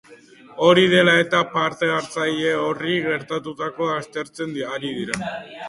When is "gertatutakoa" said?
3.05-4.01